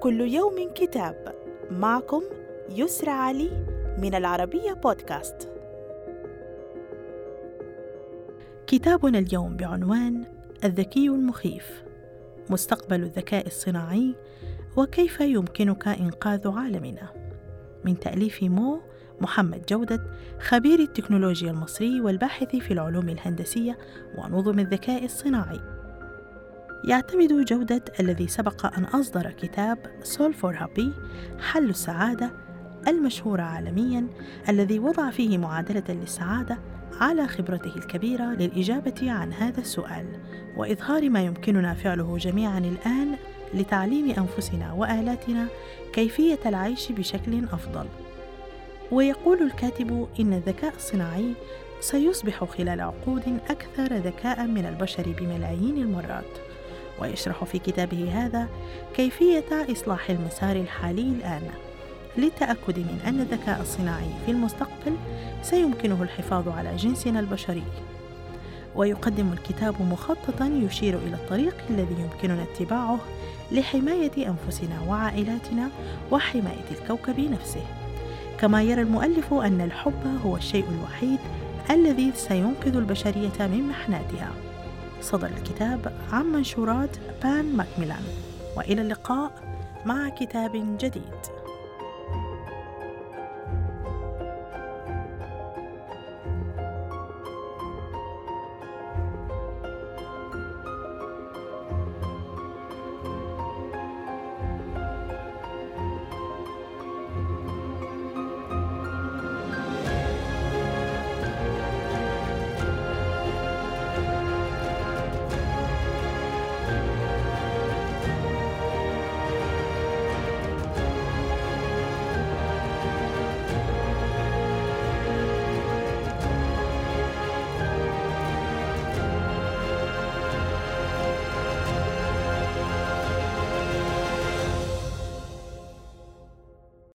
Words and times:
كل 0.00 0.20
يوم 0.20 0.70
كتاب. 0.74 1.34
معكم 1.70 2.22
يسرى 2.70 3.10
علي 3.10 3.50
من 3.98 4.14
العربية 4.14 4.72
بودكاست. 4.72 5.48
كتابنا 8.66 9.18
اليوم 9.18 9.56
بعنوان 9.56 10.24
الذكي 10.64 11.08
المخيف 11.08 11.84
مستقبل 12.50 13.02
الذكاء 13.02 13.46
الصناعي 13.46 14.14
وكيف 14.76 15.20
يمكنك 15.20 15.88
إنقاذ 15.88 16.48
عالمنا. 16.48 17.08
من 17.84 17.98
تأليف 17.98 18.42
مو 18.42 18.80
محمد 19.20 19.66
جودة 19.68 20.00
خبير 20.40 20.78
التكنولوجيا 20.78 21.50
المصري 21.50 22.00
والباحث 22.00 22.56
في 22.56 22.70
العلوم 22.70 23.08
الهندسية 23.08 23.78
ونظم 24.18 24.58
الذكاء 24.58 25.04
الصناعي. 25.04 25.77
يعتمد 26.84 27.44
جودة 27.44 27.84
الذي 28.00 28.28
سبق 28.28 28.78
أن 28.78 28.84
أصدر 28.84 29.30
كتاب 29.30 29.78
سول 30.02 30.34
فور 30.34 30.56
هابي 30.56 30.92
حل 31.40 31.70
السعادة 31.70 32.30
المشهور 32.88 33.40
عالميا 33.40 34.06
الذي 34.48 34.78
وضع 34.78 35.10
فيه 35.10 35.38
معادلة 35.38 35.84
للسعادة 35.88 36.58
على 37.00 37.28
خبرته 37.28 37.76
الكبيرة 37.76 38.24
للإجابة 38.24 39.10
عن 39.10 39.32
هذا 39.32 39.60
السؤال 39.60 40.06
وإظهار 40.56 41.10
ما 41.10 41.20
يمكننا 41.24 41.74
فعله 41.74 42.18
جميعا 42.18 42.58
الآن 42.58 43.16
لتعليم 43.54 44.10
أنفسنا 44.10 44.72
وآلاتنا 44.72 45.46
كيفية 45.92 46.38
العيش 46.46 46.92
بشكل 46.92 47.44
أفضل. 47.44 47.86
ويقول 48.92 49.42
الكاتب 49.42 50.08
إن 50.20 50.32
الذكاء 50.32 50.74
الصناعي 50.76 51.32
سيصبح 51.80 52.44
خلال 52.44 52.80
عقود 52.80 53.38
أكثر 53.50 53.94
ذكاء 53.94 54.46
من 54.46 54.66
البشر 54.66 55.14
بملايين 55.20 55.78
المرات. 55.78 56.48
ويشرح 57.00 57.44
في 57.44 57.58
كتابه 57.58 58.10
هذا 58.12 58.48
كيفية 58.96 59.44
إصلاح 59.72 60.10
المسار 60.10 60.56
الحالي 60.56 61.02
الآن. 61.02 61.42
للتأكد 62.16 62.78
من 62.78 63.00
أن 63.06 63.20
الذكاء 63.20 63.60
الصناعي 63.60 64.10
في 64.26 64.32
المستقبل 64.32 64.96
سيمكنه 65.42 66.02
الحفاظ 66.02 66.48
على 66.48 66.76
جنسنا 66.76 67.20
البشري. 67.20 67.62
ويقدم 68.76 69.32
الكتاب 69.32 69.82
مخططا 69.82 70.46
يشير 70.46 70.98
إلى 70.98 71.14
الطريق 71.14 71.54
الذي 71.70 71.94
يمكننا 71.98 72.42
اتباعه 72.42 72.98
لحماية 73.52 74.12
أنفسنا 74.16 74.80
وعائلاتنا 74.88 75.68
وحماية 76.10 76.64
الكوكب 76.70 77.20
نفسه. 77.20 77.62
كما 78.40 78.62
يرى 78.62 78.82
المؤلف 78.82 79.32
أن 79.32 79.60
الحب 79.60 80.20
هو 80.24 80.36
الشيء 80.36 80.64
الوحيد 80.78 81.18
الذي 81.70 82.12
سينقذ 82.14 82.76
البشرية 82.76 83.38
من 83.40 83.68
محناتها. 83.68 84.30
صدر 85.00 85.26
الكتاب 85.26 85.92
عن 86.12 86.26
منشورات 86.26 86.96
بان 87.22 87.56
ماكميلان. 87.56 88.02
وإلى 88.56 88.82
اللقاء 88.82 89.32
مع 89.86 90.08
كتاب 90.08 90.76
جديد. 90.80 91.37